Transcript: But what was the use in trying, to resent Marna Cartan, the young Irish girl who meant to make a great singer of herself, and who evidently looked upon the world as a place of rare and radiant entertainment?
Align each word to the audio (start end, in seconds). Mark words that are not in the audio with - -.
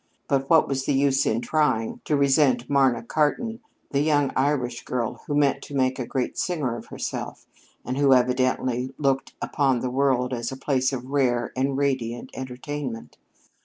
But 0.27 0.49
what 0.49 0.67
was 0.67 0.85
the 0.85 0.93
use 0.95 1.27
in 1.27 1.41
trying, 1.41 2.01
to 2.05 2.15
resent 2.17 2.67
Marna 2.67 3.03
Cartan, 3.03 3.59
the 3.91 4.01
young 4.01 4.31
Irish 4.35 4.81
girl 4.83 5.21
who 5.27 5.35
meant 5.35 5.61
to 5.65 5.75
make 5.75 5.99
a 5.99 6.07
great 6.07 6.39
singer 6.39 6.75
of 6.75 6.87
herself, 6.87 7.45
and 7.85 7.99
who 7.99 8.11
evidently 8.11 8.95
looked 8.97 9.35
upon 9.43 9.81
the 9.81 9.91
world 9.91 10.33
as 10.33 10.51
a 10.51 10.57
place 10.57 10.91
of 10.91 11.11
rare 11.11 11.51
and 11.55 11.77
radiant 11.77 12.31
entertainment? 12.33 13.19